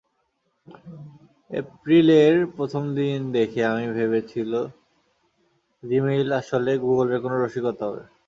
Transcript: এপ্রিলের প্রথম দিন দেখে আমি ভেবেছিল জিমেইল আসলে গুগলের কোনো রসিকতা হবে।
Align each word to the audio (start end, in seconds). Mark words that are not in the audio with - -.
এপ্রিলের 1.51 2.35
প্রথম 2.55 2.83
দিন 2.97 3.19
দেখে 3.37 3.61
আমি 3.71 3.85
ভেবেছিল 3.97 4.51
জিমেইল 5.83 6.29
আসলে 6.41 6.71
গুগলের 6.83 7.19
কোনো 7.23 7.35
রসিকতা 7.37 7.83
হবে। 7.89 8.03